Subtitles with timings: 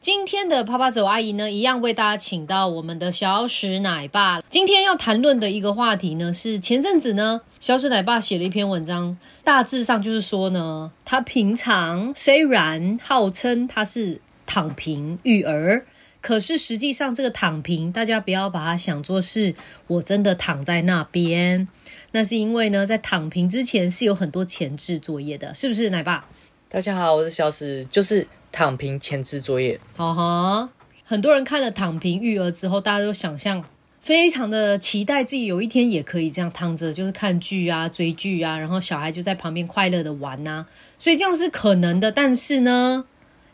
[0.00, 4.40] 今天的趴趴走阿姨呢，一样为大家请到我们的小史奶爸。
[4.48, 15.84] 今天要谈论的一个话题呢，是前阵子呢，小史奶爸写了一篇文章，大致上就是说呢，他平常虽然号称他是躺平育儿，
[16.20, 19.52] 可是实际上这个躺平，大家不要把它想作是
[19.88, 21.66] 我真的躺在那边，
[22.12, 26.28] 那是因为呢，在躺平之前是有很多前置作业的，是不是奶爸？
[26.68, 29.78] 大家好，我是小史，就是躺平前置作业。
[29.96, 30.68] 哈哈，
[31.04, 33.64] 很多人看了躺平育儿之后，大家都想象
[34.00, 40.64] 非常的期待自己有一天也可以这样躺着，就是看剧啊、追剧啊，然后小孩就在旁边快乐的玩呐、
[40.98, 42.10] 所以这样是可能的。
[42.10, 43.04] 但是呢，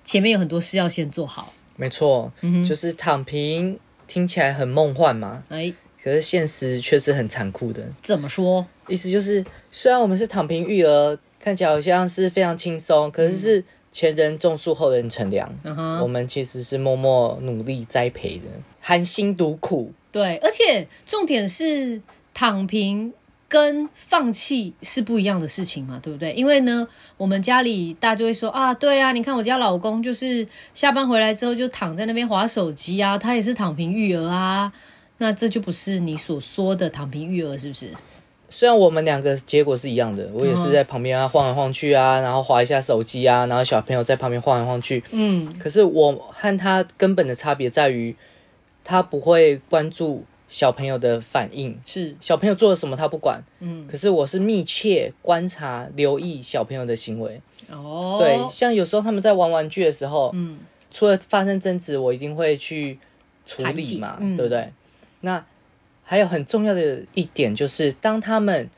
[0.04, 1.52] 前面有很多事要先做好。
[1.76, 7.82] 没错，嗯就是躺平，听起来很梦幻嘛，哎，可是现实却是很残酷的。
[8.00, 8.64] 怎么说？
[8.86, 13.64] 意思就是，虽然我们是躺平育儿，看起来好像是非常轻松，可是是
[13.94, 15.48] 前人种树，后人乘凉。
[15.62, 18.44] 嗯哼我们其实是默默努力栽培的，
[18.80, 19.92] 含辛茹苦。
[20.10, 22.02] 对，而且重点是
[22.34, 23.12] 躺平
[23.48, 26.32] 跟放弃是不一样的事情嘛，对不对？
[26.32, 26.86] 因为呢，
[27.16, 34.72] 我们家里大家就会说啊，对啊，你看我家老公就是下班回来之后就躺在那边划手机啊，他也是躺平育儿啊，
[35.18, 37.90] 那这就不是你所说的躺平育儿，是不是？
[38.56, 45.02] 虽然我们两个结果是一样的，我也是在旁边啊晃来晃去啊，然后划一下手机啊，然后小朋友在旁边晃来晃去。
[45.10, 48.14] 嗯，可是我和他根本的差别在于，
[48.84, 53.42] 他不会关注小朋友的反应，是，小朋友做了什么他不管。
[53.58, 57.40] 嗯，可是我是密切观察、留意小朋友的行为。
[57.72, 60.60] 哦，对，像有时候他们在玩玩具的时候，嗯，
[60.92, 63.00] 除了发生争执，我一定会去
[63.44, 64.72] 处理嘛，嗯对不对？
[65.22, 65.44] 那
[66.04, 68.68] 还有很重要的一点就是，当他们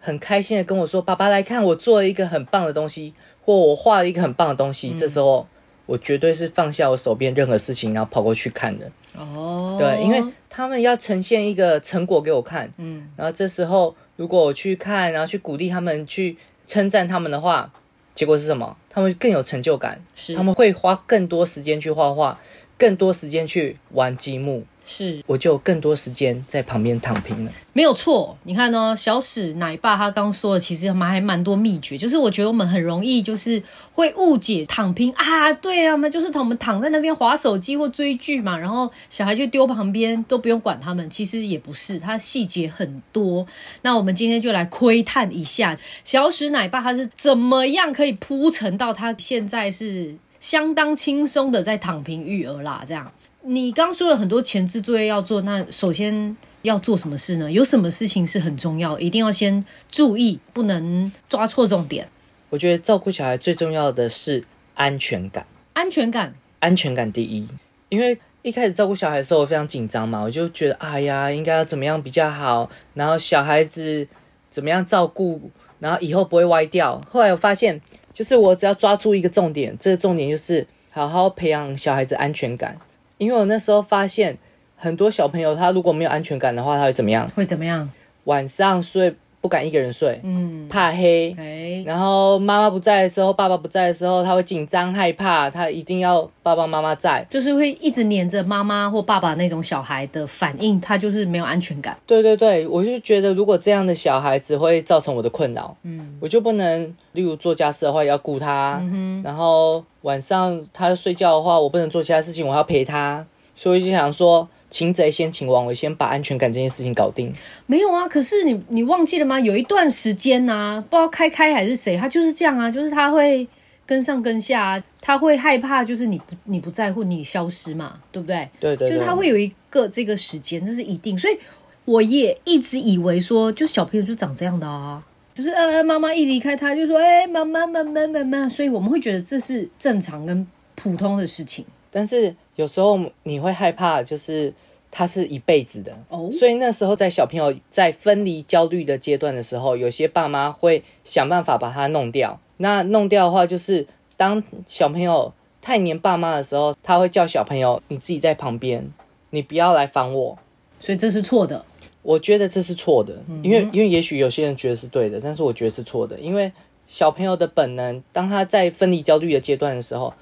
[0.00, 4.90] 很开心的跟我说：“爸爸来看，我做了一个很棒的东西，或我画了一个很棒的东西。
[4.90, 5.46] 嗯这时候，
[5.86, 8.90] 我绝对是放下我手边任何事情，然后跑过去看的。
[9.16, 17.72] 哦，对，因为他们要呈现一个成果给我看，嗯，然后这时候如果我去看，然后去鼓励他们，去称赞他们的话，
[18.14, 18.76] 结果是什么？
[18.90, 22.38] 他们更有成就感，是他们会花更多时间去画画，
[22.76, 27.50] 更多时间去玩积木，是我就有更多时间在旁边躺平了。
[27.72, 33.62] 没有错，你看哦，小史奶爸他刚说的，其实蛮还蛮多秘诀，就是我觉得我们很容易就是
[33.92, 43.46] 会误解躺平啊，对啊，我们就是我们躺在那边划手机或追剧嘛，然后小孩就丢旁边都不用管他们，其实也不是，他细节很多。
[43.82, 53.10] 那我们今天就来窥探一下小史奶爸他是怎么样可以铺陈到他现在是相当轻松的在躺平育儿啦，这样。
[53.46, 57.52] 你刚说了很多前置作业要做，那首先要做什么事呢？
[57.52, 62.08] 有什么事情是很重要，一定要先注意，不能抓错重点。
[62.48, 64.42] 我觉得照顾小孩最重要的是
[64.74, 67.46] 安全感，安全感，安全感第一。
[67.90, 74.08] 因为一开始照顾小孩的时候，我非常紧张嘛，我就觉得哎呀，应该要怎么样比较好，然后小孩子
[74.50, 75.50] 怎么样照顾，
[75.80, 76.98] 然后以后不会歪掉。
[77.10, 77.78] 后来我发现，
[78.10, 82.78] 就是我只要抓住一个重点，这个重点就是好好培养小孩子安全感。
[83.24, 84.38] 因为我那时候发现，
[84.76, 87.26] 很多小朋友他如果没有安全感的话，他会怎么样？
[87.34, 87.90] 会怎么样？
[88.24, 97.22] 晚上睡不敢一个人睡，嗯，怕黑，哎，然后妈妈不在的时候，爸爸不在的时候，他会紧张害怕，他一定要爸爸妈妈在。
[97.28, 101.94] 就是会一直黏着妈妈或爸爸那种小孩的反应，他就是没有安全感。
[102.06, 108.82] 对对对，我就觉得如果这样的小孩子会造成我的困扰，嗯，我就不能，例如做家事的话也要顾他，
[109.22, 113.22] 然后晚上他睡觉的话，我不能做其他事情，我要陪他，
[113.54, 117.32] 所以就想说，擒贼先擒王，我先把安全感这件事情搞定。
[117.66, 119.38] 没有啊，可是你你忘记了吗？
[119.38, 123.46] 有一段时间呐、不知道开开还是谁，他就是这样啊，就是他会
[123.86, 128.50] 跟上跟下、啊，他会害怕，就是你不你不在乎你消失嘛，对不对？
[128.58, 131.16] 对对对，就是他会有一个这个时间，这是一定。
[131.16, 131.38] 所以
[131.84, 135.00] 我也一直以为说，就小朋友就长这样的啊，
[135.34, 140.44] 就是呃，妈妈一离开他就说，哎、妈妈妈妈妈妈，所以我们会觉得这是正常跟
[140.74, 141.64] 普通的事情。
[141.96, 144.52] 但是有时候你会害怕，就是
[144.96, 152.38] 他是一辈子的哦所以那时候在小朋友在分离焦虑的阶段的时候，有些爸妈会想办法把它弄掉。
[152.58, 153.84] 那弄掉的话，就是
[154.16, 158.88] 当小朋友太黏爸妈的时候，他会叫小朋友你自己在旁边，
[159.30, 160.38] 你不要来烦我。
[160.78, 161.64] 所以这是错的。
[162.02, 166.52] 我觉得这是错的，因为因为也许有些人觉得是对的，但是我觉得是错的，因为
[166.86, 170.14] 小朋友的本能，当他在分离焦虑的阶段的时候，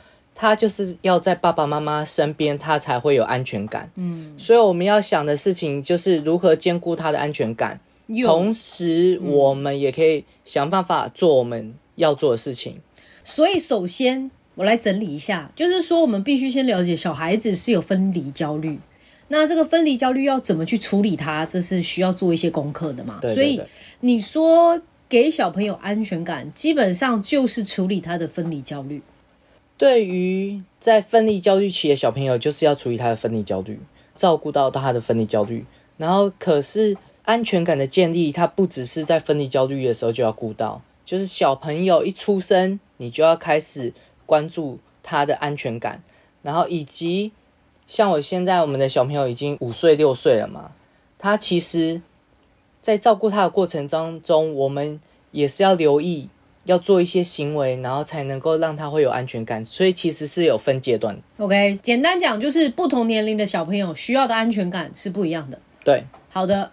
[0.43, 3.89] 他就是要在爸爸妈妈身边，他才会有安全感。
[3.95, 7.79] 嗯，所以我们要想的事情就是如何兼顾他的安全感，
[8.25, 12.81] 同时我们也可以想办法做我们要做的事情。
[13.23, 18.81] 所以首先我来整理一下，就是说我们必须先了解小孩子是有分离焦虑。
[19.29, 21.47] 那这个分离焦虑要怎么去处理它？
[21.47, 23.21] 这是需要做一些功课的嘛？
[23.23, 23.63] 对对对所以
[24.01, 29.01] 你说给小朋友安全感，基本上就是处理他的分离焦虑。
[29.83, 33.81] 对于在分离焦虑期的小朋友，就是要处理他的分离焦虑，
[34.15, 35.67] 照顾到他的分离焦虑。
[35.97, 43.93] 然后，可是安全感的建立，他不只是在分离焦虑的时候就要顾到，就是小朋友一出生，你就要开始
[44.25, 46.01] 关注他的安全感，
[46.43, 47.33] 然后以及
[47.89, 50.71] 像我现在我们的小朋友已经五岁六岁了嘛，
[51.19, 52.01] 他其实，
[52.81, 55.01] 在照顾他的过程当中，我们
[55.33, 56.29] 也是要留意。
[56.65, 61.23] 要做一些行为，然后才能够让他会有安全感，所以其实是有分阶段的。
[61.39, 65.59] OK，简单讲就是不同年龄的小朋友需要的安全感是不一样的。
[65.85, 66.71] 对，好的，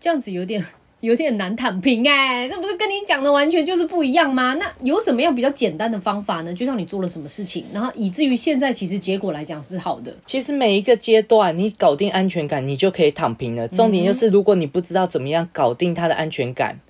[0.00, 0.64] 这样子有点
[1.00, 4.54] 有点难躺平哎、这不是跟你讲的完全就是不一样吗？
[4.54, 6.52] 那有什么样比较简单的方法呢？
[6.54, 10.16] 就像你做了什么事情，然后以至于现在其实结果来讲是好的。
[10.24, 13.68] 其实每一个阶段你搞定安全感，你就可以躺平了。
[13.68, 16.80] 重点就是，如果你不知道怎么样搞定他的安全感，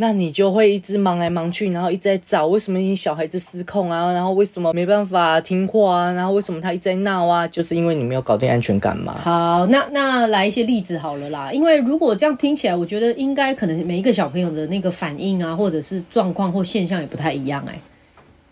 [0.00, 9.14] 那你就会一直忙来忙去，然后一直在找为什么你小孩子失控啊，然后为什么没办法听话啊，然后为什么他一直在闹啊，就是因为你没有搞定安全感嘛。
[9.20, 11.52] 好，那那来一些例子好了啦。
[11.52, 17.78] 因为如果这样听起来，我觉得应该可能每一个小朋友的那个反应啊，或者是状况或现象也不太一样哎、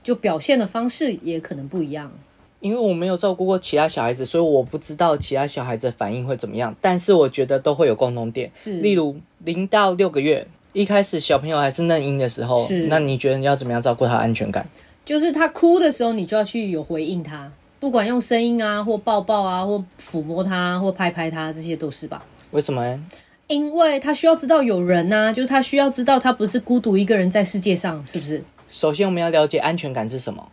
[0.03, 2.13] 就表现的方式也可能不一样。
[2.61, 6.77] 因为我没有照顾过其他小孩子，所以我不知道其他小孩子的反应会怎么样。
[6.81, 10.47] 但是我觉得都会有共同点，是例如零到六个月，
[10.79, 14.65] 一开始小朋友还是嫩婴的时候，是那你觉得你要怎么样照顾他的安全感？
[15.05, 22.25] 就是他哭的时候，你就要去有回应他，不管用声音啊，或抱抱啊，或抚摸他，或拍拍他，这些都是吧。
[22.53, 23.05] 为什么呢？
[23.49, 28.45] 因为他需要知道有人呐、就是他需要知道他不是孤独一个人在世界上，是不是？
[28.69, 30.49] 首先我们要了解安全感是什么。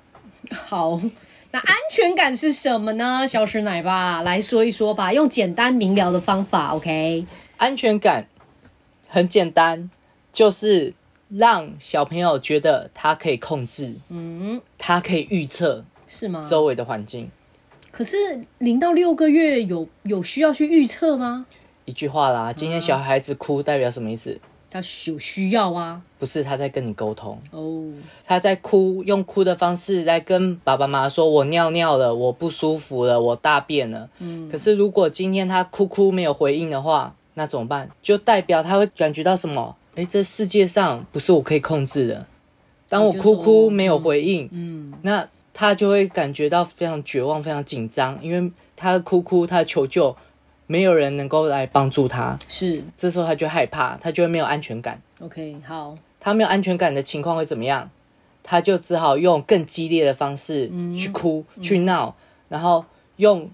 [0.50, 1.00] 好，
[1.51, 3.27] 那安全感是什么呢？
[3.27, 7.27] 小史奶爸来说一说吧，用简单明了的方法，OK？
[7.57, 8.27] 安全感
[9.07, 9.89] 很简单，
[10.35, 10.93] 就是
[11.29, 16.43] 让小朋友觉得他可以控制，嗯，他可以预测是吗？
[16.43, 17.31] 周围的环境。
[17.89, 18.17] 可是
[18.57, 21.45] 零到六个月有有需要去预测吗？
[21.85, 24.37] 一句话啦，今天小孩子哭代表什么意思？
[24.69, 26.01] 他有需要啊？
[26.19, 27.93] 不是他在跟你沟通，哦，
[28.25, 37.89] 他在哭，用哭的方式来跟爸爸妈妈说：“我尿尿了，我不舒服了，我大便了。”嗯，可是如果今天他哭哭没有回应的话，那怎么办？
[38.01, 39.77] 就代表他会感觉到什么？
[39.95, 42.25] 诶，这世界上不是我可以控制的。
[42.88, 50.15] 当我哭哭没有回应，嗯，那他就会感觉到非常绝望、非常紧张，因为他的哭哭，他的求救，
[50.68, 52.38] 没有人能够来帮助他。
[52.47, 55.01] 是这时候他就害怕，他就会没有安全感。
[55.21, 57.89] OK，好，他没有安全感的情况会怎么样？
[58.44, 62.15] 他就只好用更激烈的方式去哭、去闹，
[62.48, 63.50] 然后用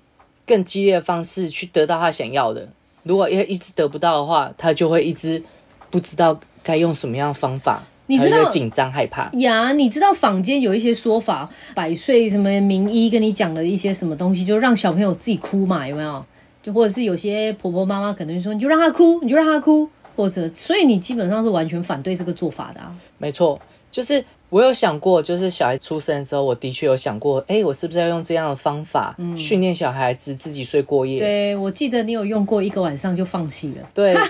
[0.46, 2.68] 更激烈的方式去得到他想要的。
[3.04, 5.42] 如果一一直得不到的话，他就会一直
[5.92, 9.30] 不知道该用什么样的方法，你知道紧张害怕。
[9.34, 16.26] 呀，你知道坊间有一些说法，百岁什么名医跟你讲了一些什么东西，就让小朋友自己哭嘛，有没有？
[16.64, 22.96] 就或者是有些婆婆妈妈可能就说，你就让他哭，你就让他哭，或者所以你基本上是完全反对这个做法的啊。
[23.18, 23.60] 没错，
[23.92, 31.18] 就是我有想过，就是小孩出生的时候，我的确有想过，哎，我是不是要用这样的方法训练小孩子自己睡过夜？
[31.18, 34.16] 对，我记得你有用过一个晚上就放弃了，对。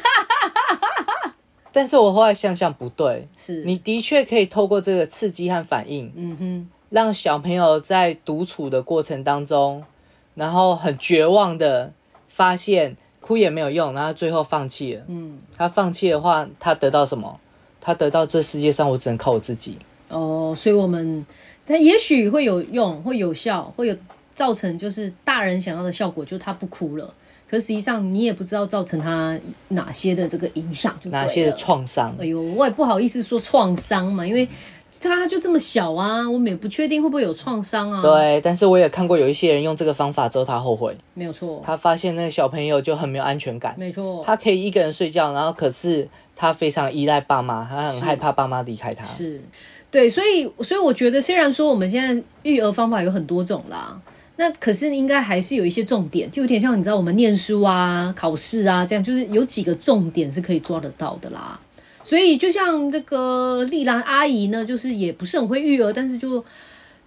[1.72, 9.84] 但是我后来想想不对，是你的确可以透过这个刺激和反应，嗯哼，让小朋友在独处的过程当中，
[10.36, 11.94] 然后很绝望的
[12.28, 15.04] 发现哭也没有用，然后最后放弃了。
[15.08, 17.40] 嗯，他放弃的话，他得到什么？
[17.80, 19.78] 他得到这世界上我只能靠我自己。
[20.10, 21.26] 哦，所以我们
[21.66, 23.96] 他也许会有用，会有效，会有
[24.34, 27.14] 造成就是大人想要的效果，就是他不哭了。
[27.52, 32.16] 可实际上你也不知道造成他哪些的这个影响，哪些的创伤？
[32.18, 34.48] 哎呦，我也不好意思说创伤嘛，因为
[35.02, 43.76] 他就这么小啊，我们也不确定会不会有创伤啊。，对，但是我也看过有一些人用这个方法之后，他后悔，没有错，他发现那个小朋友就很没有安全感。
[43.78, 49.04] 没错，他可以一个人睡觉，然后可是他非常依赖爸妈，他很害怕爸妈离开他。
[49.04, 49.42] 是
[49.92, 54.00] 对，所以所以我觉得，虽然说我们现在育儿方法有很多种啦，
[54.42, 61.60] 那可是应该还是有一些重点，就有点像你知道我们念书啊、考试啊这样，就是有几个重点是可以抓得到的啦。
[62.04, 66.44] 所以就像这个丽兰阿姨呢，就是也不是很会育儿，但是就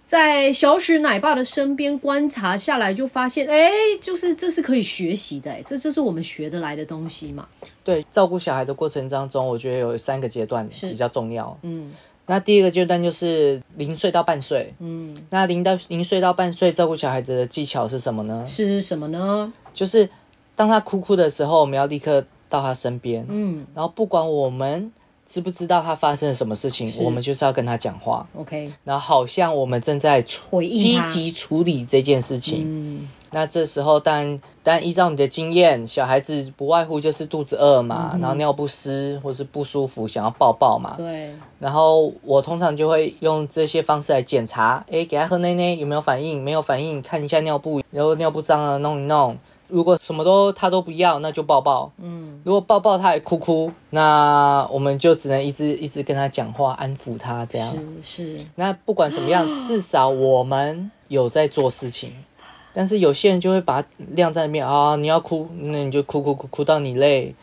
[0.05, 7.45] 在小史奶爸的身边观察下来，就发现，哎，就是这是可以学习的，哎，这就是我们学得来的东西嘛。
[7.83, 11.59] 对，照顾小孩的过程当中，我觉得有三个阶段是比较重要。
[11.63, 11.91] 嗯
[12.27, 18.43] 那第一个阶段就是零岁到半岁，嗯，那零到零岁到半岁照顾小孩子的技巧是什么呢？
[18.47, 19.53] 是什么呢？
[19.73, 20.09] 就是
[20.55, 23.65] 当他哭哭的时候，我们要立刻到他身边，嗯。
[23.75, 24.91] 然后不管我们
[25.25, 32.63] 知不知道他发生了什么事情，我们就是要跟他讲话，，OK，然后好像我们正在处回应积极处理这件事情。
[32.65, 40.93] 嗯那这时候，当然，当然依照你的经验，小孩子不外乎就是肚子饿嘛，然后尿不湿或是不舒服，想要抱抱嘛。
[40.95, 46.41] 对，然后我通常就会用这些方式来检查，诶，给他喝奶奶有没有反应？
[46.41, 49.37] 没有反应，看一下尿布，然后尿布脏了弄一弄。
[49.67, 51.91] 如果什么都他都不要，那就抱抱。
[52.01, 57.69] 嗯如果抱抱他还哭哭，那我们就只能一直一直跟他讲话，安抚他这样。
[58.01, 62.13] 是是，那不管怎么样， 至少我们有在做事情。
[62.77, 67.33] 但是有些人就会把它晾在那边啊，你要哭，那你就哭哭哭哭到你累，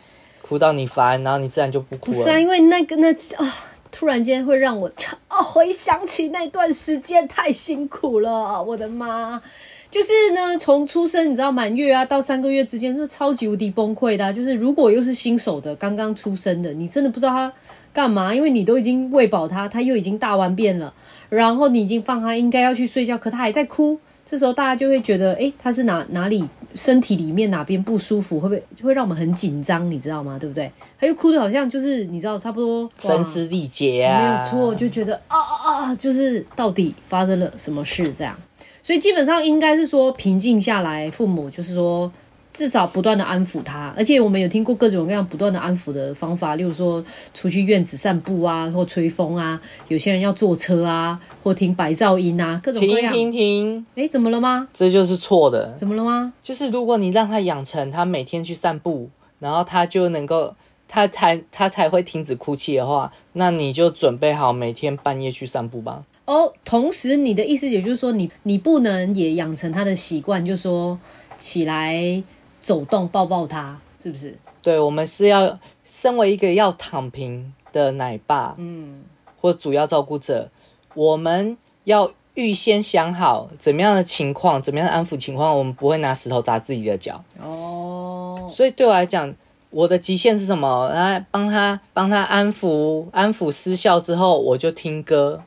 [0.43, 2.17] 哭到你烦，然后你自然就不哭了。
[2.17, 3.55] 不是啊，因为那个那啊，
[3.91, 4.91] 突然间会让我
[5.27, 9.41] 啊回想起那段时间太辛苦了，我的妈！
[9.89, 17.51] 就是呢，从出生你知道满月啊到三个月之间，是超级无敌崩溃的、就是如果又是新手的，刚刚出生的，你真的不知道他
[17.91, 20.93] 干嘛，因为你都已经喂饱他，他又已经大完便了，
[21.29, 23.99] 然后你已经放他应该要去睡觉，可他还在哭。
[24.25, 30.39] 这时候大家就会觉得，哎，他是哪哪里身体里面哪边不舒服，会不会会让我们很紧张，你知道吗？
[30.39, 30.71] 对不对？
[30.99, 38.35] 他又哭的好像就是你知道差不多哇声嘶力竭啊，没有错，就觉得啊啊啊，就是到底发生了什么事这样。
[38.81, 42.11] 所以基本上应该是说平静下来，父母就是说
[42.53, 53.11] 至少不断的安抚他，而且我们有听过各种各样不断的安抚的方法，例如说出去院子散步啊，或吹风啊，有些人要坐车啊，或听白噪音啊，各种各样。
[53.11, 54.67] 停停停，哎，怎么了吗？
[54.71, 55.73] 这就是错的。
[55.75, 56.31] 怎么了吗？
[56.43, 60.53] 就是如果你让他养成他每天去散步，然后他就能够，
[60.87, 66.03] 他才他才会停止哭泣的话，那你就准备好每天半夜去散步吧。
[66.25, 70.97] 哦，同时你的意思也就是说你，你不能也养成他的习惯，就说
[71.37, 72.23] 起来
[72.63, 74.35] 走动抱抱他，是不是？
[74.61, 79.03] 对，我们是要身为一个要躺平的奶爸嗯，
[79.39, 80.49] 或主要照顾者，
[80.95, 87.21] 我们要预先想好怎么样的情况，怎么样的安抚情况，我们不会拿石头砸自己的脚。
[87.41, 89.35] 哦，所以对我来讲，
[89.69, 90.87] 我的极限是什么？
[90.89, 95.43] 来帮他帮他安抚安抚失效之后，我就听歌，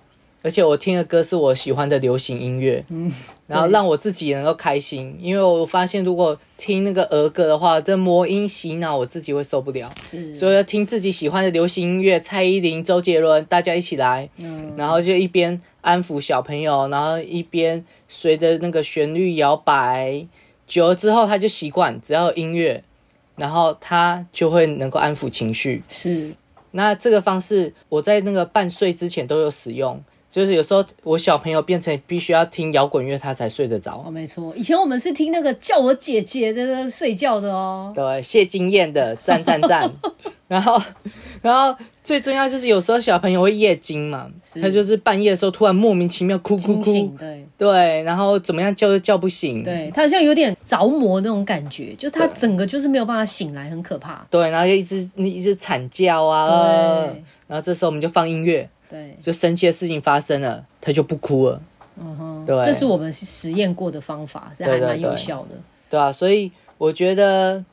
[0.46, 3.12] 而且我听的歌是我喜欢的流行音乐，嗯，
[3.48, 5.18] 然后对让我自己能够开心。
[5.20, 9.92] 因为我发现，如果听那个儿歌的话，这魔音洗脑，我自己会受不了。
[10.00, 20.24] 是，所以要听自己喜欢的流行音乐，蔡依林、周杰伦，大家一起来，嗯，然后就一边安抚小朋友，然后一边随着那个旋律摇摆，
[20.64, 22.84] 久了之后他就习惯，只要有音乐，
[23.34, 25.82] 然后他就会能够安抚情绪。
[25.88, 26.30] 是，
[26.70, 34.02] 那这个方式我在那个半岁之前都有使用，就是有时候我小朋友变成必须要听摇滚乐他才睡得着。
[34.06, 34.10] 哦，。
[34.10, 39.90] 没错，以前我们是听那个叫我姐姐的睡觉的哦，对，谢金燕的赞赞赞，
[40.48, 40.80] 然后，
[41.42, 44.28] 然后最重要就是有时候小朋友会夜惊嘛，
[44.60, 47.46] 他就是半夜的时候突然莫名其妙哭哭，哭，对。
[47.58, 54.26] 对，然后怎么样叫都叫不醒，对他好像有点着魔那种感觉，就他整个就是没有办法醒来，很可怕。
[54.30, 56.46] 对，然后就一直一直惨叫啊，
[57.06, 57.22] 对。
[57.46, 61.60] 然后这时候我们就放音乐，对，就生气的事情发生了，他就不哭了，
[61.98, 65.50] 嗯哼，对这是我们实验过的方法，这还蛮有效的。
[65.88, 67.64] 对啊，所以我觉得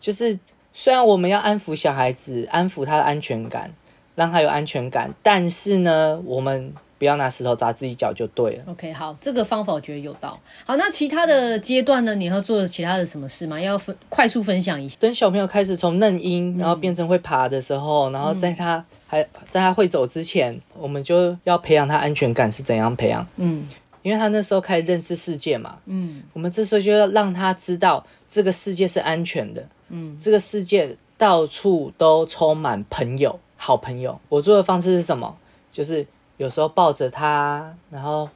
[0.00, 0.38] 就是
[0.72, 3.70] 虽然我们要安抚小孩子，安抚他的安全感，
[4.14, 8.64] 让他有安全感，但是呢，我们不要拿石头砸自己脚就对了。
[8.66, 10.38] OK，好，这个方法我觉得有道。
[10.64, 12.14] 好，那其他的阶段呢？
[12.14, 13.60] 你要做其他的什么事吗？
[13.60, 14.96] 要分快速分享一下。
[14.98, 23.26] 等小朋友开始从嫩婴，然后变成会爬的时候，然后在他还在他会走之前，我们就要培养他安全感是怎样培养？
[23.36, 23.66] 嗯
[24.02, 34.18] 因为他那时候开始认识世界嘛，嗯我们这时候就要让他知道这个世界是安全的，嗯，这个世界到处都充满朋友、好朋友。
[34.28, 35.36] 我做的方式是什么？
[35.72, 38.28] 就是有时候抱着他，然后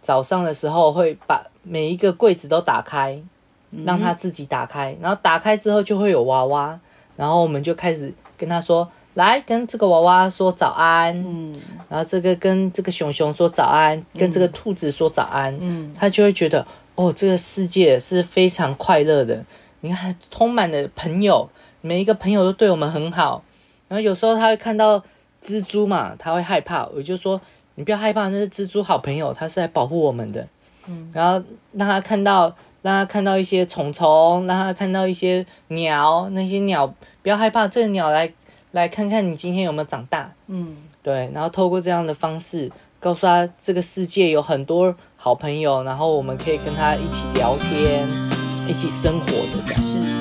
[0.00, 3.20] 早上的时候会把每一个柜子都打开，
[3.84, 6.78] 让他自己打开，然后打开之后就会有娃娃，
[7.16, 8.88] 然后我们就开始跟他说。
[9.24, 19.44] 来跟这个娃娃说早安，嗯然后这个跟这个熊熊说早安，跟这个兔子说早安，嗯他就会觉得哦，这个世界是非常快乐的。
[19.80, 21.48] 你看，充满了朋友，
[21.80, 23.42] 每一个朋友都对我们很好。
[23.88, 25.02] 然后有时候他会看到
[25.42, 27.40] 蜘蛛嘛，他会害怕，我就说
[27.74, 30.46] 你不要害怕，那是蜘蛛好朋友，他是来保护我们的。
[30.86, 36.86] 嗯，然后让他看到，让他看到一些虫虫，让他看到一些鸟，那些鸟
[37.22, 38.32] 不要害怕，这个鸟来
[38.72, 40.32] 来看看你今天有没有长大。
[40.46, 42.70] 嗯，对，然后透过这样的方式
[43.00, 48.08] 告诉他，这个世界有很多好朋友，然后我们可以跟他一起聊天，
[48.68, 49.82] 一起生活的这样。
[49.82, 50.17] 是。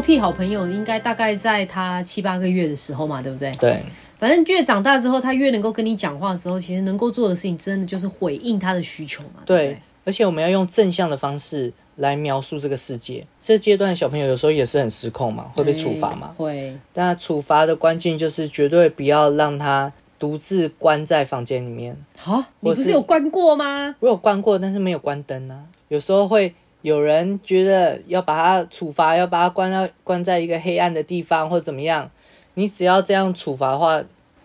[0.00, 3.52] 抽屉好朋友应该大概在他七八个月的时候嘛，对不对？
[3.60, 3.82] 对，
[4.18, 9.42] 反正越长大之后，他越能够跟你讲话的时候，其实能够做的事情，真的就是回应他的需求嘛。
[9.44, 13.26] 对，而且我们要用正向的方式来描述这个世界。
[13.42, 16.30] 这阶段小朋友有时候也是很失控嘛，会被处罚嘛。
[16.34, 16.74] 会。
[16.94, 21.94] 但处罚的关键就是绝对不要让他独自关在房间里面。
[22.16, 23.94] 好，你不是有关过吗？
[24.00, 25.64] 我有关过，但是没有关灯啊。
[25.88, 26.54] 有时候会。
[26.82, 32.10] 有人觉得要把他处罚，要把他关到关在一个黑暗的地方，或者怎么样？
[32.54, 34.02] 你只要这样处罚的话，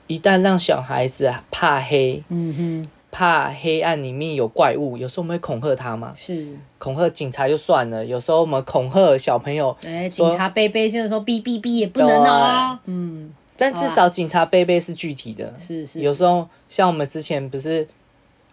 [0.08, 6.48] 一旦让小孩子怕黑，嗯哼，怕黑暗里面有怪物，有时候我们会恐吓他嘛，是。
[6.78, 17.88] 恐吓警察就算了，有时候我们恐吓小朋友，哎，警察贝贝现在说哔哔哔也不能哦，嗯，但至少警察贝贝是具体的，是是，有时候像我们之前不是。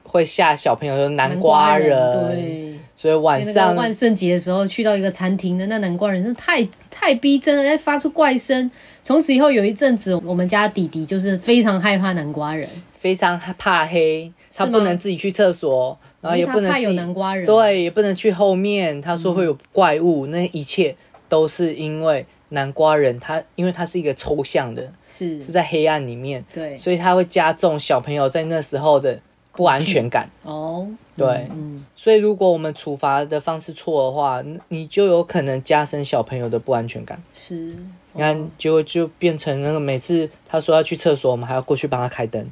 [0.03, 8.71] 会吓小朋友说南瓜人，对，所以晚上万圣节的时候去到一个餐厅的那南瓜人，真的太太逼真了，在发出怪声。
[9.05, 19.01] 从此以后有一阵子，我们家弟弟就是非常害怕南瓜人，非常怕黑，他不能自己去厕所，然后也不能怕有南瓜人，对，也不能去后面。
[19.01, 20.95] 他说会有怪物，那一切
[21.29, 29.19] 都是因为南瓜人，他因为他是一个抽象的，是是在黑暗里面，对，所以他会加重小朋友在那时候的。
[29.55, 37.23] 不安全感哦，对，嗯，所以如果我们处罚的方式错的话，你就有可能加深小朋友的不安全感。
[37.35, 37.77] 是，
[38.15, 42.43] 你看，结果就变成那个每次他说要去厕所，我们还要过去帮他开灯。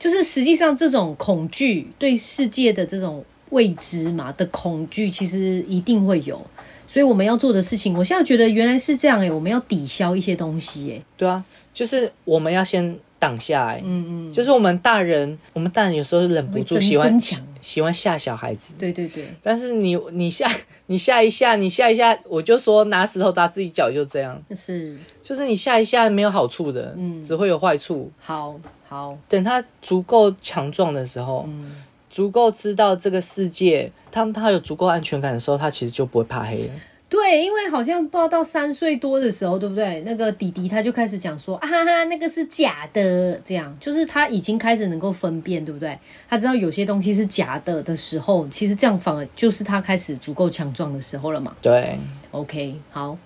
[0.00, 6.44] 就是实际上这种恐惧对世界的这种未知嘛的恐惧，其实一定会有。
[6.88, 11.02] 所以我们要做的事情，我现在觉得原来是这样哎，我们要抵消一些东西哎。
[11.16, 12.98] 对啊，就是我们要先。
[13.22, 17.16] 挡下来，嗯嗯，就是我们大人，我们大人有时候忍不住喜欢
[17.60, 19.24] 喜欢吓小孩子，对对对。
[19.40, 20.50] 但是你你吓
[20.86, 24.42] 你吓一下，你吓一下，我就说拿石头砸自己脚，就这样。
[24.56, 28.10] 是，就是你吓一下没有好处的，嗯，只会有坏处。
[28.18, 28.58] 好
[28.88, 31.76] 好，等他足够强壮的时候，嗯，
[32.10, 36.70] 足够知道这个世界，当他有足够安全感的时候，他其实就不会怕黑了。
[37.12, 40.02] 对，因为好像不知道到三岁多的时候，对不对？
[40.06, 45.98] 那个弟弟他就开始讲说啊哈哈，那个是假的，这样就是他已经开始能够分辨，对不对？
[46.26, 51.54] 他知道有些东西是假的的时候，其实这样反而就是他开始足够强壮的时候了嘛。
[51.60, 51.98] 对
[52.30, 53.18] ，OK，好。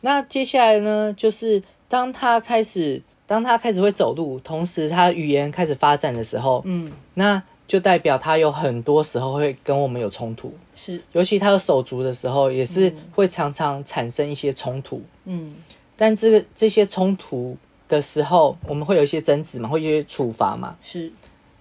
[0.00, 7.40] 那接下来呢，就是当他开始，当他开始会走路，同时他语言开始发展的时候，嗯，那。
[7.72, 15.02] 就代表他有很多时候会跟我们有冲突，是，尤其他有手足的时候，也是会常常产生一些冲突。
[15.24, 15.54] 嗯，
[15.96, 17.56] 但这个这些冲突
[17.88, 20.76] 的时候，我们会有一些争执嘛，会有一些处罚嘛。
[20.82, 21.10] 是，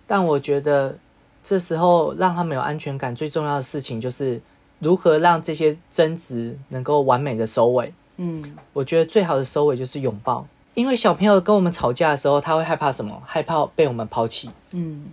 [0.06, 0.93] 但我觉得
[1.41, 4.41] 这时候让他们有安全感最重要的事情，就是
[4.80, 7.93] 如何让这些争执能够完美的收尾。
[8.17, 13.24] 嗯，我觉得最好的收尾就是拥抱，因为小朋友跟我们吵架的时候，他会害怕什么？
[13.26, 14.50] 害怕被我们抛弃。
[14.71, 15.06] 嗯。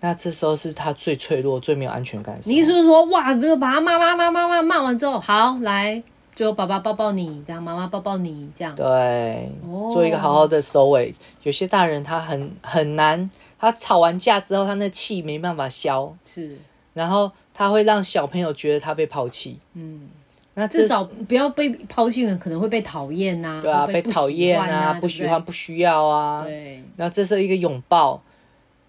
[0.00, 2.38] 那这时候是他最脆弱、最没有安全感。
[2.44, 6.00] 你意思是说，哇，比如把他骂骂骂骂骂骂完之后，好来，
[6.36, 9.50] 就爸爸抱抱你，这样妈妈抱抱你，这样对，
[9.92, 11.12] 做一个好好的收尾。
[11.42, 16.56] 有些大人他很很难，他吵完架之后，他那气没办法消，是，
[16.94, 19.58] 然后他会让小朋友觉得他被抛弃。
[19.74, 20.06] 嗯，
[20.54, 26.44] 那至少不要被抛弃人可能会被讨厌呐，对啊，被讨厌啊，不喜欢，不需要啊。
[26.44, 28.22] 对，那这是一个拥抱。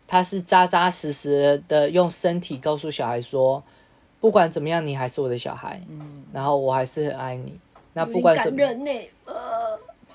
[0.09, 3.61] 他是扎扎实实的用身体告诉小孩说，
[4.19, 7.53] 不管怎么样，你还是我的小孩，嗯，然后我还是很爱你。
[7.93, 8.59] 那不管怎么，
[9.25, 9.33] 呃，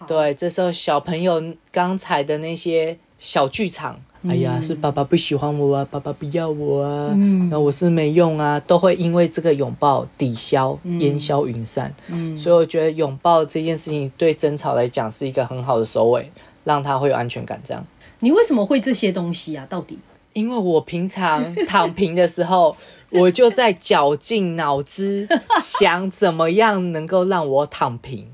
[0.05, 4.01] 对，这时候小朋友刚才的那些小剧场。
[4.27, 11.95] 哎呀，是爸爸不喜欢我啊，爸爸不要我啊，嗯然后我是没用啊，都会因为这个拥抱抵消、烟消云散。
[12.09, 16.33] 嗯所以我觉得拥抱这件事情对争吵来讲是一个很好的收尾，
[16.65, 17.61] 让他会有安全感。
[17.63, 17.87] 这样，
[18.25, 19.67] 你为什么会这些东西啊？
[19.69, 19.99] 到底？
[20.33, 22.75] 因为我平常躺平的时候，
[23.13, 25.29] 我就在绞尽脑汁
[25.61, 28.27] 想怎么样能够让我躺平。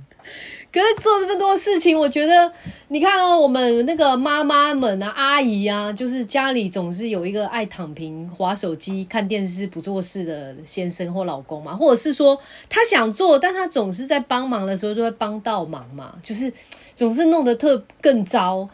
[0.72, 2.52] 可是做这么多事情，我觉得
[2.86, 16.52] 你看哦，我们那个妈妈们啊、阿姨啊，就是家里总是有一个爱躺平、划手机、看电视不做事的先生或老公嘛，或者是说他想做，但他总是在帮忙的时候就会帮倒忙嘛，就是
[16.94, 18.68] 总是弄得特更糟。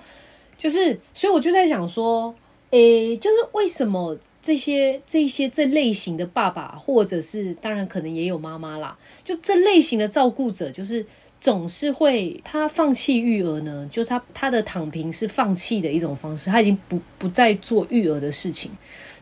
[0.56, 2.34] 就是，所以我就在想说，
[2.70, 11.04] 诶，就是为什么这些这些这类型的爸爸，或者是当然可能也有妈妈啦，就这类型的照顾者，就是
[11.40, 13.86] 总是会他放弃育儿呢？
[13.90, 18.70] 就他他的躺平是放弃的一种方式，他已经不不再做育儿的事情。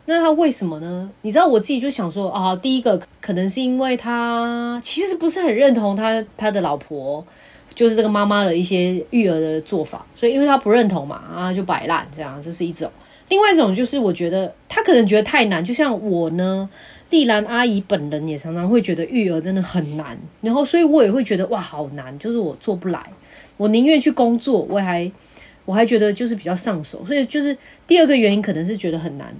[0.07, 1.09] 那他为什么呢？
[1.23, 7.25] 你知道我自己就想说啊，第一个可能是因为他其实不是很认同他他的老婆，
[7.75, 12.89] 就是这个妈妈的一些育儿的做法，所以因为她不认同嘛，啊就摆烂这样，这是一种。
[13.27, 16.69] 另外一种就是我觉得她可能觉得太难，就像我呢，
[17.09, 23.03] 丽兰阿姨本人也常常会觉得育儿真的很难，然后所以我也会觉得哇好难，就是我做不来，
[23.57, 25.11] 我宁愿去工作，我还
[25.65, 29.35] 我还觉得就是比较上手，所以就是第二个原因可能是觉得很难。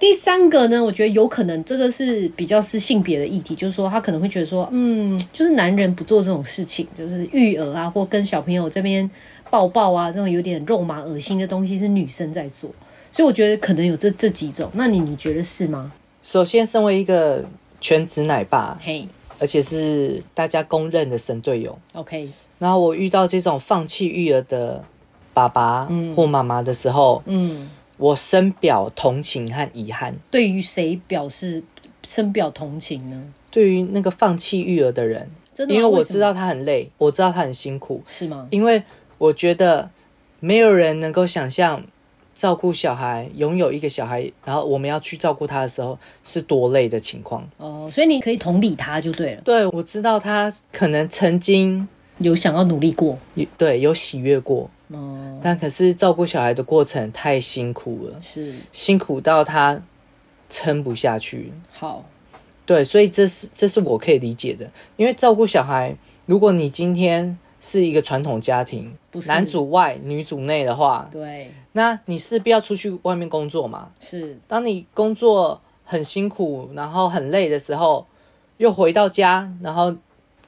[0.00, 9.08] 第三个呢，我觉得有可能这个是比较是性别的议题，就是说他可能会觉得说，嗯，就是男人不做这种事情，就是育儿啊，或跟小朋友这边
[9.50, 12.70] 抱抱啊，这种有点肉麻恶心的东西是女生在做，
[13.12, 14.70] 所以我觉得可能有这这几种。
[14.72, 15.92] 那你你觉得是吗？
[16.22, 17.44] 首先，身为一个
[17.78, 19.06] 全职奶爸，嘿、
[19.38, 22.26] 而且是大家公认的神队友，o k
[22.58, 24.82] 然后我遇到这种放弃育儿的
[25.34, 25.86] 爸爸
[26.16, 27.68] 或妈妈的时候，嗯，
[28.00, 30.16] 我深表同情和遗憾。
[30.30, 31.62] 对于谁表示
[32.02, 33.22] 深表同情呢？
[33.50, 38.48] 对于那个放弃育儿的人，真的，因为我知道他很累，我知道他很辛苦，是吗？
[38.50, 38.82] 因为
[39.18, 39.90] 我觉得
[40.40, 41.84] 没有人能够想象
[42.34, 47.46] 照顾小孩，拥有一个小孩，然后我们要去照顾他的时候是多累的情况。
[47.58, 51.86] 哦，所以你可以同理他就对了，对，我知道他可能曾经
[52.16, 53.18] 有想要努力过。
[53.58, 58.54] 对有喜悦过，哦，但可是照顾小孩的过程太辛苦了，是。
[58.72, 59.80] 辛苦到他
[60.48, 61.52] 撑不下去。
[61.72, 62.04] 好，
[62.66, 68.92] 对，所以这是这是我可以理解的，因为照顾小孩，如果你今天是一个传统家庭，
[69.26, 73.90] 男主外女主内的话，对，那你势必要出去外面工作嘛。
[74.00, 74.38] 是。
[74.48, 78.06] 当你工作很辛苦，然后很累的时候，
[78.56, 79.94] 又回到家，然后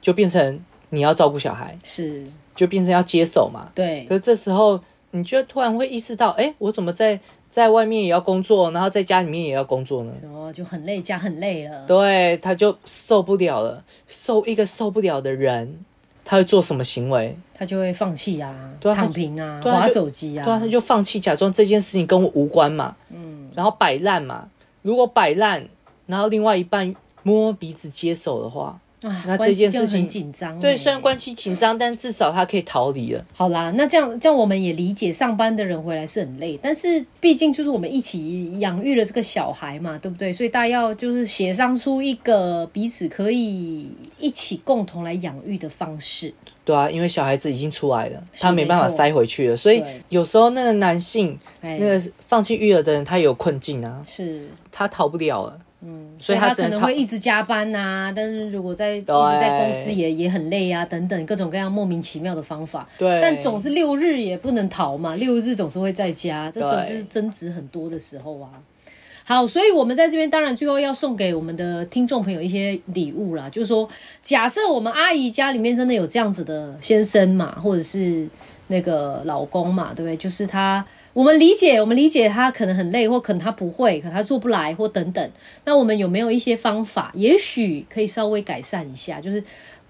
[0.01, 0.59] 就变成
[0.93, 2.23] 你要照顾小孩，是，
[2.55, 3.67] 就变成要接手嘛。
[3.73, 4.79] 对可，是这时候，
[5.09, 10.13] 你就突然会意识到，哎，我怎么在在外面也要工作，然后在家里面也要工作呢？
[10.21, 11.83] 然后就很累，家很累了。
[11.87, 13.83] 对，他就受不了了。
[14.07, 15.79] 受一个受不了的人，
[16.23, 17.35] 他会做什么行为？
[17.53, 22.95] 他就会放弃啊，对啊躺平啊，划啊手机啊，对啊，他就放弃，假装这件事情跟我无关嘛。
[23.09, 24.47] 嗯，然后摆烂嘛。
[24.83, 25.67] 如果摆烂，
[26.05, 28.79] 然后另外一半摸摸鼻子接手的话，啊，
[29.25, 30.61] 那关系就这件事情很紧张欸。
[30.61, 33.25] 对，虽然关系紧张，但至少他可以逃离了。
[33.33, 40.31] 好啦，那这样这样我们也理解，上班的人回来是很累，但是毕竟就是我们一起养育了这个小孩嘛，对不对？
[40.31, 43.87] 所以大家要就是协商出一个彼此可以
[44.19, 46.33] 一起共同来养育的方式。
[46.65, 55.59] 对啊，因为小孩子已经出来了，他没办法塞回去了，所以有时候那个男性，哎，那个放弃育儿的人，他有困境啊，是，他逃不了了。
[55.85, 59.07] 嗯，所所以他可能会一直加班呐、但是如果在一直
[59.39, 62.87] 在公司也也很累啊，等等各种各样莫名其妙的方法。
[62.97, 68.49] 对，但总是六日也不能逃嘛，六日总是会在家，这时候就是争执很多的时候啊。
[69.25, 73.87] 好，所以我们在这边当然最后要送给我们的听众朋友一些礼物啦，就是说，
[74.21, 78.27] 假设我们阿姨家里面真的有这样子的先生嘛，或者是
[78.67, 80.17] 那个老公嘛，对不对？
[80.17, 85.31] 就是他，我们理解，我们理解他可能很累，或可能他不会，可能他做不来，或等等。
[85.63, 89.21] 那我们有没有一些方法，也许可以稍微改善一下？
[89.21, 89.43] 就是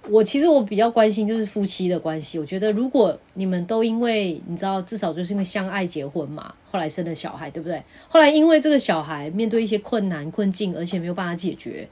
[0.09, 2.37] 我其实我比较关心就是夫妻的关系。
[2.37, 7.81] 我觉得如果你们都因为你知道，至少就是因为相爱结婚嘛，后来生了小孩，对不对？
[8.09, 11.87] 后来因为这个小孩面对一些困难困境，而且没有办法解决，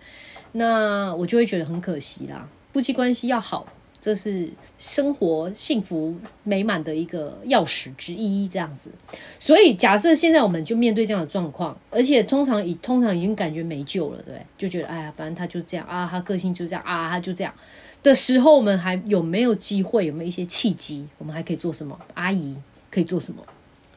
[0.51, 2.45] 那我就会觉得很可惜啦。
[2.73, 3.65] 夫妻关系要好，
[4.01, 8.89] 这是生活幸福美满的一个钥匙之一，这样子。
[9.37, 14.43] 所以假设现在我们就面对这样的状况，而且通常已通常已经感觉没救了，对？
[14.57, 17.53] 就觉得哎呀，反正他就这样啊，他个性就这样啊，他就这样
[18.01, 20.07] 的时候，我们还有没有机会？
[20.07, 21.07] 有没有一些契机？
[21.19, 21.95] 我们还可以做什么？
[22.15, 22.57] 阿姨
[22.89, 23.43] 可以做什么？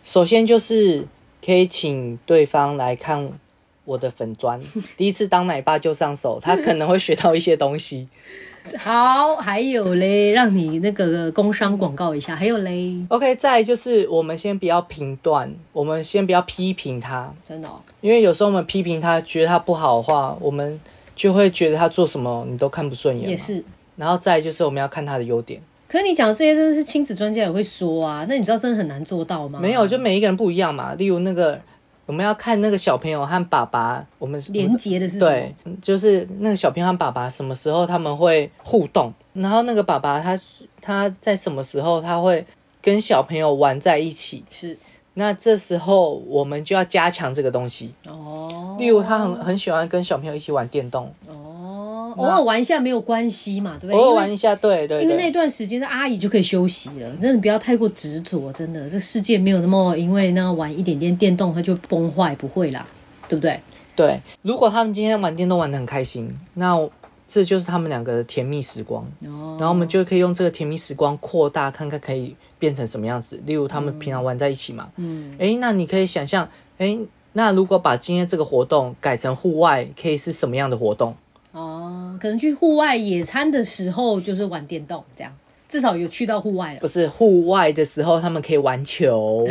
[0.05, 1.07] 首先就是
[1.43, 3.33] 可以请对方来看
[3.85, 4.61] 我的粉砖，
[4.97, 8.09] 第一次当奶爸就上手，他可能会学到一些东西。
[8.79, 20.81] 好，还有嘞，让你那个工商广告一下，还有嘞，OK，再来就是我们先不要评断，我们先不要批评他，真的、哦，因为有时候我们批评他，觉得他不好的话，我们
[21.14, 23.31] 就会觉得他做什么你都看不顺眼。
[23.31, 23.37] 也。
[23.37, 23.62] 是。
[23.97, 29.61] 然后再来就是我们要看他的优点，可是你讲的这些真的是亲子专家也会说啊，那你知道真的很难做到吗？
[29.61, 30.94] 没有就每一个人不一样嘛。
[30.94, 31.61] 例如那个
[32.07, 35.19] 我们要看那个小朋友和爸爸，我们连接的是？
[35.19, 40.38] 对，就是那个小朋友和爸爸什么时候他们会互动，然后那个爸爸他
[40.81, 42.45] 他在什么时候他会
[42.83, 44.77] 跟小朋友玩在一起，是
[45.14, 47.95] 那这时候我们就要加强这个东西。
[48.09, 51.54] 哦，例如他很很喜欢跟小朋友一起玩电动，哦，
[52.16, 53.96] 偶尔玩一下没有关系嘛，对不对？
[53.96, 62.87] 偶尔玩一下，对对因为那，段时间是阿姨就可以休息了，真的不要太过执着，真的这世界没有那么因为那玩一点点电动它就崩坏，不会啦，
[63.29, 63.61] 对不对？
[63.96, 64.20] 对。
[64.42, 66.77] 如果他们今天玩电动玩的很开心，那
[67.27, 69.03] 这就是他们两个的甜蜜时光。
[69.27, 73.42] 哦，然后我们就可以用这个甜蜜时光扩大，看看可以变成什么样子。
[73.46, 76.48] 例如他们平常玩在一起嘛，嗯，诶，那你可以想象，
[76.79, 76.98] 诶，
[77.33, 81.16] 那如果把今天这个活动改成户外，可以是什么样的活动？
[81.53, 85.33] 哦，可能去户外野餐的时候就是玩电动，这样
[85.68, 86.87] 至少有去到户外了不。
[86.87, 89.46] 是户外的时候，他们可以玩球，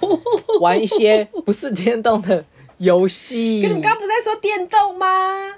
[0.60, 2.44] 玩一些不是电动的
[2.78, 3.60] 游戏。
[3.62, 5.06] 跟你们刚刚不是在说电动吗？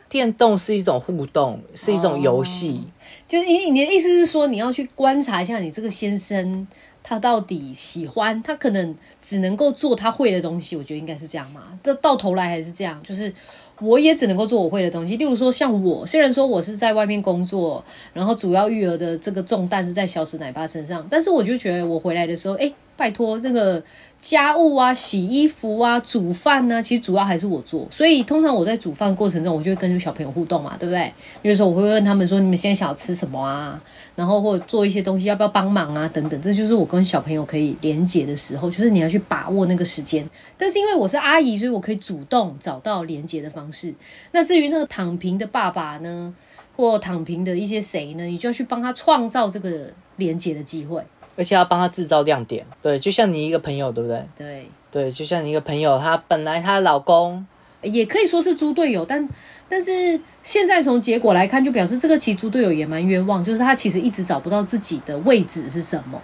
[0.08, 2.80] 电动是一种互动，是一种游戏。
[3.26, 6.66] 就是因为你的意思是说，你要去观察一下你这个先生
[7.02, 11.62] 他到底喜欢，他可能只能够做他会的东西，我觉得应该是这样嘛。
[11.84, 13.32] 这到头来还是这样，就是
[13.80, 15.16] 我也只能够做我会的东西。
[15.16, 23.80] 例如说，像我虽然说我是在外面工作，然后主要育儿的这个重担是在小史奶爸身上，但是我就觉得我回来的时候，哎，拜托那个
[24.20, 27.86] 家务啊、洗衣服啊、煮饭呢、其实主要还是我做。
[27.92, 31.12] 所以通常我在煮饭过程中，我就会跟小朋友互动嘛，对不对？
[31.40, 33.80] 比如说我会问他们说，你们现在想要吃什么啊？
[34.16, 36.10] 然后或者做一些东西要不要帮忙啊？
[36.12, 40.28] 等等，这就是我跟小朋友可以连接的时候，就是你要去把握那个时间。
[40.56, 43.94] 但是因为我是阿姨，所以我可以主动找到连接的方式。
[44.32, 46.34] 那至于那个躺平的爸爸呢，
[46.74, 51.00] 或躺平的一些谁呢，你就要去帮他创造这个连接的机会。
[51.38, 52.66] 而且要帮他制造亮点。
[52.82, 54.22] 对，就像你一个朋友，对不对？
[54.36, 57.46] 对，对，就像你一个朋友，她本来她老公
[57.80, 59.26] 也可以说是猪队友，但
[59.68, 66.20] 但是现在从结果来看，就表示这个其实猪队友也蛮冤枉，就是他其实一直找不到自己的位置是什么。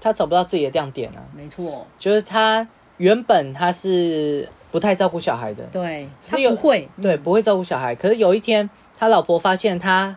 [0.00, 2.66] 他找不到自己的亮点啊，没错，就是他
[2.98, 7.94] 原本他是不太照顾小孩的，对他不会，对，不会照顾小孩。
[7.94, 10.16] 可是有一天，他老婆发现他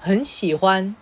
[0.00, 0.94] 很喜欢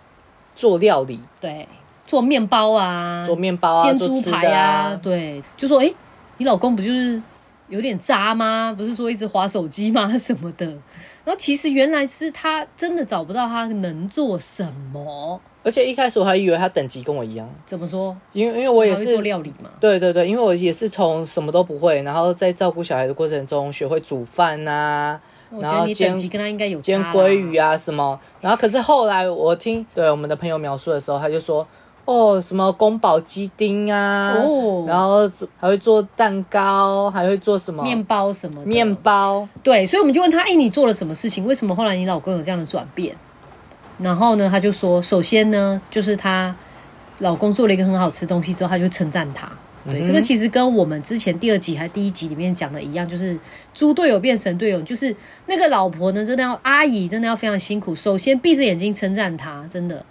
[0.55, 1.67] 做料理，对，
[2.09, 5.95] 做面包啊，做面包啊，煎猪排的啊，对，就说哎、诶
[6.37, 7.21] 你老公不就是
[7.67, 8.73] 有点渣吗？
[8.75, 10.11] 不是说一直划手机吗？
[10.17, 10.65] 什么的。
[10.65, 15.39] 然后其实原来是他真的找不到他能做什么。
[15.61, 18.17] 而且一开始我还以为他等级跟我一样，怎么说？
[18.33, 19.21] 因为因为我也是做。
[19.21, 19.69] 料理嘛？
[19.79, 25.19] 对对对，因为我也是从什么都不会，然后在照顾小孩的过程中学会煮饭呐、
[25.51, 31.67] 我觉得你然后煎等级跟他应该有差煎啦鲑鱼啊什么，然后可是后来我听对我们的朋友描述的时候，他就说
[32.09, 41.45] 哦什么宫保鸡丁啊，哦然后还会做蛋糕，还会做什么面包什么面包，对，所以我们就问他：“哎，你做了什么事情？
[41.45, 43.15] 为什么后来你老公有这样的转变？”
[44.01, 46.55] 然后呢，他就说：“首先呢，就是她
[47.19, 49.47] 老公做了一个很好吃的东西之后，他就称赞他。
[49.85, 53.37] 对，这个其实跟我们之前第二集还第一集里面讲的一样，就是
[53.73, 57.93] 猪队友变神队友，就是那个老婆呢，真的要阿姨真的要非常辛苦。
[57.93, 60.03] 首先闭着眼睛称赞他，真的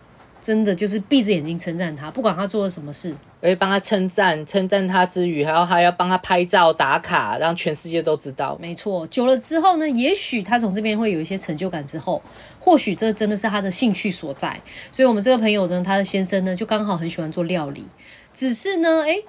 [0.48, 8.56] 真的就是闭着眼睛称赞他，不管他做了什么事，而且帮他称赞，称赞他之余，还要还要帮他拍照打卡，让全世界都知道。
[8.58, 12.22] 没错，久了之后呢，也许他从这边会有一些成就感，之后
[12.58, 14.58] 或许这真的是他的兴趣所在。
[14.90, 17.87] 所以，我们这个朋友呢，他的先生呢，就刚好很喜欢做料理，
[18.32, 19.22] 只是呢，诶，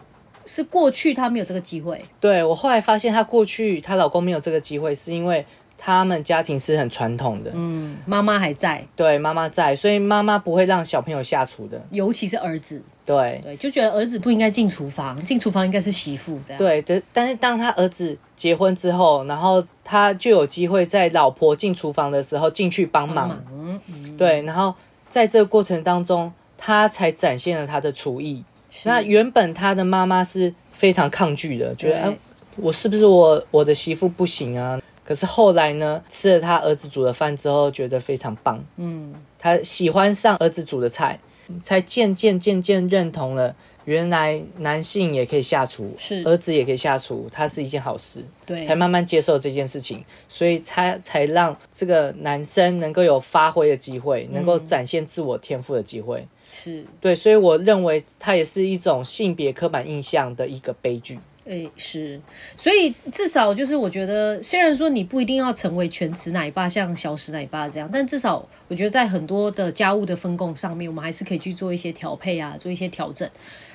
[0.45, 2.01] 是过去他没有这个机会。
[2.21, 5.45] 对我后来发现，她过去她老公没有这个机会，是因为
[5.81, 11.81] 他们家庭是很传统的，嗯，妈妈还在，对妈妈在，所以妈妈不会让小朋友下厨的。
[11.89, 16.57] 尤其是儿子，对对，就觉得儿子不应该进厨房，进厨房应该是媳妇这样。
[16.57, 24.75] 对，但但是当他儿子结婚之后，然后他就有机会在老婆进厨房的时候进去帮忙，忙，嗯，对，然后
[25.07, 28.43] 在这个过程当中，他才展现了他的厨艺。
[28.83, 32.13] 那原本他的妈妈是非常抗拒的，觉得、
[32.57, 34.79] 我是不是我我的媳妇不行啊？
[35.09, 38.63] 可是后来呢，吃了他儿子煮的饭之后，觉得非常棒。
[38.77, 41.19] 嗯，他喜欢上儿子煮的菜，
[41.63, 56.27] 才渐渐渐渐认同了，原来男性也可以下厨，是儿子也可以下厨，它是一件好事，对，才慢慢接受这件事情，所以才才让这个男生能够有发挥的机会，能够展现自我天赋的机会。
[56.51, 61.17] 是，对，所以我认为它也是一种性别刻板印象的一个悲剧。
[61.49, 62.21] 诶，是，
[62.55, 73.27] 所以至少就是我觉得，虽然说你不一定要成为全职奶爸，像小时奶爸这样，但至少我觉得在很多的家务的分工上面，我们还是可以去做一些调配啊，做一些调整。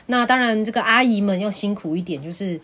[0.06, 2.60] 那当然，这个阿姨们要辛苦一点，就是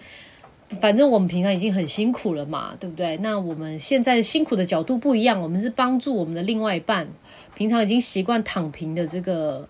[0.81, 3.17] 反正我们平常已经很辛苦了嘛，对不对？
[3.17, 7.09] 那我们现在辛苦的角度不一样，我们是帮助我们的另外一半，
[7.57, 9.69] 平常已经习惯躺平的这个。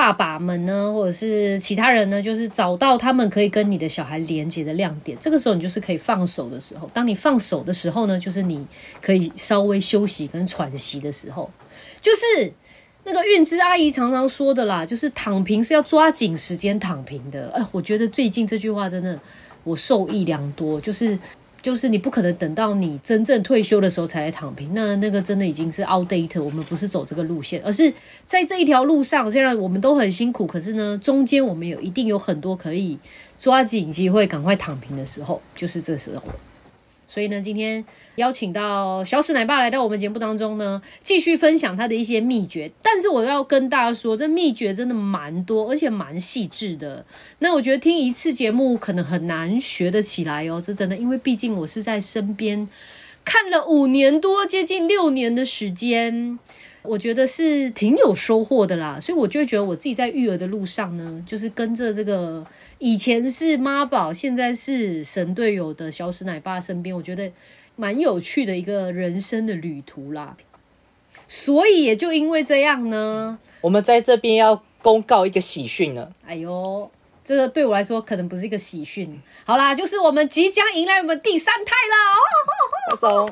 [0.00, 5.14] 爸爸们呢，或者是其他人呢，就是找到他们可以跟你的小孩连接的亮点。
[5.20, 6.90] 这个时候，你就是可以放手的时候。
[6.94, 8.66] 当你放手的时候呢，就是你
[9.02, 11.50] 可以稍微休息跟喘息的时候。
[12.00, 12.50] 就是
[13.04, 17.50] 那个韵之阿姨常常说的啦，就是躺平是要抓紧时间躺平的。
[17.50, 19.20] 哎，我觉得最近这句话真的
[19.64, 21.18] 我受益良多，就是。
[21.62, 26.42] 就是你不可能等到你真正退休的时候才来躺平，那那个真的已经是 outdate。
[26.42, 27.92] 我们不是走这个路线，而是
[28.24, 32.98] 在这一条路上，虽然我们都很辛苦，可是呢，中间我们有一定有很多可以
[33.38, 36.22] 抓紧机会赶快躺平的时候，就是这时候。
[37.10, 42.70] 所以呢，今天邀请到小史奶爸来到我们节目当中呢，继续分享他的一些秘诀。
[42.80, 47.04] 但是我要跟大家说，这秘诀真的蛮多，而且蛮细致的。
[47.40, 52.68] 那我觉得听一次节目可能很难学得起来哦，这真的，因为毕竟我是在身边
[53.24, 56.38] 看了五年多，接近六年的时间。
[56.82, 62.46] 我觉得是挺有收获的啦，所以我就会觉得我自己在育儿的路上呢，就是跟着这个
[62.78, 67.30] 以前是妈宝，现在是神队友的小史奶爸身边，我觉得
[67.76, 70.36] 蛮有趣的一个人生的旅途啦。
[71.28, 76.12] 所以也就因为这样呢，我们在这边要公告一个喜讯了。
[76.26, 76.90] 哎呦，
[77.24, 79.20] 这个对我来说可能不是一个喜讯。
[79.44, 81.74] 好啦，就是我们即将迎来我们第三胎
[83.02, 83.30] 了哦。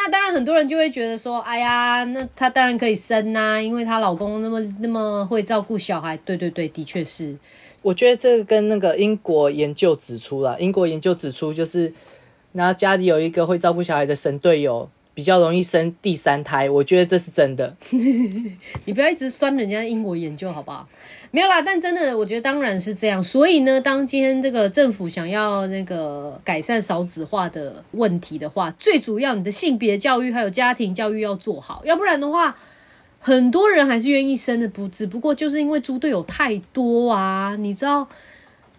[0.00, 7.36] 那当然，很多人就会觉得说：“哎呀，那她当然可以生呐，因为她老公那么那么会照顾小孩。”对对对，的确是。
[7.82, 11.92] 我觉得这个跟那个英国研究指出了，英国研究指出就是，
[12.52, 14.88] 然后家里有一个会照顾小孩的神队友。
[15.18, 17.76] 比较容易生第三胎，我觉得这是真的。
[18.86, 20.88] 你不要一直酸人家英国研究好不好？
[21.32, 23.22] 没有啦，但真的，我觉得当然是这样。
[23.24, 32.54] 所以呢，当今天这个政府想要那个改善少子化的问题的话，最主要你的性别教育还有家庭教育要做好，要不然的话，
[33.18, 38.08] 很多人还是愿意生的，不只不过就是因为猪队友太多啊，你知道。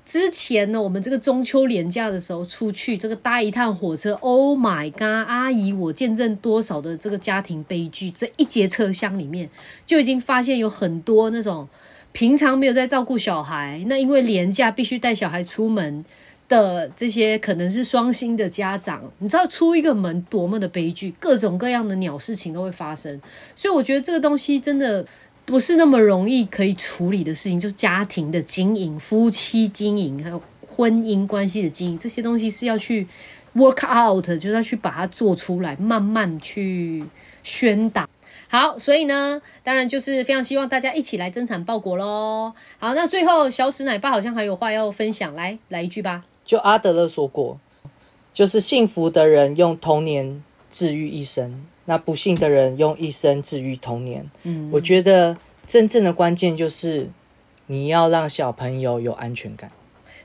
[0.10, 5.04] 之前呢，我们这个中秋连假的时候出去，这个搭一趟火车，Oh my god！
[5.04, 8.10] 阿姨，我见证多少的这个家庭悲剧。
[8.10, 9.52] 这一节车厢里面
[9.86, 11.70] 就已经发现有很多那种
[12.12, 16.04] 平常没有在照顾小孩，那因为连假必须带小孩出门
[16.48, 23.22] 的这些可能是双薪的家长，你知道出一个门多么的悲剧，各种各样的鸟事情都会发生。
[23.56, 25.06] 所以我觉得这个东西真的。
[25.50, 33.08] 不是那么容易可以处理的事情，就是家庭的经营、夫妻经营，还有婚姻关系的经营，这些东西是要去
[33.56, 37.04] work out，就是要去把它做出来，慢慢去
[37.42, 38.08] 宣导。
[38.48, 42.54] 好，所以呢，当然就是非常希望大家一起来增产报国喽。
[42.78, 46.26] 好，那最后小史奶爸好像还有话要分享，来来一句吧。
[46.46, 47.60] 就阿德勒说过，
[48.32, 51.66] 就是幸福的人用童年治愈一生。
[51.90, 54.30] 那不幸的人用一生治愈童年。
[54.44, 57.10] 嗯，我觉得真正的关键就是
[57.66, 59.72] 你要让小朋友有安全感。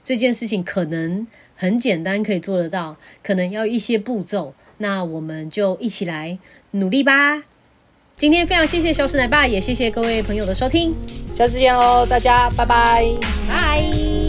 [0.03, 4.53] 这件事情可能很简单，可以做得到，可能要一些步骤。
[4.77, 6.39] 那我们就一起来
[6.73, 7.45] 努力吧。
[8.19, 10.95] 今天非常谢谢小史奶爸，也谢谢各位朋友的收听。
[11.35, 13.09] 下次见喽，大家拜拜，
[13.49, 14.24] 拜。